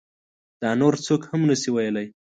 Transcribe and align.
دا 0.61 0.69
نور 0.81 0.93
څوک 1.05 1.21
هم 1.31 1.41
نشي 1.49 1.69
ویلی. 1.73 2.07